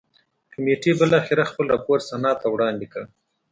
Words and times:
کمېټې 0.53 0.91
بالاخره 0.99 1.43
خپل 1.51 1.65
راپور 1.73 1.99
سنا 2.09 2.31
ته 2.41 2.47
وړاندې 2.49 2.85
کړ. 2.93 3.03